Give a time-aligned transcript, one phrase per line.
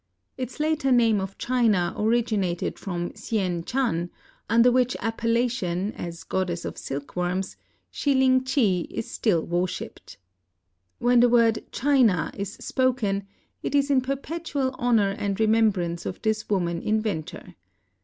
[0.35, 4.09] Its later name of China originated from Sien Tshan,
[4.49, 7.55] under which appellation, as goddess of silk worms,
[7.91, 10.17] Si ling chi is still wor shiped.
[10.97, 13.27] When the word China is spoken,
[13.61, 17.53] it is in perpetual honor and remembrance of this woman inventor.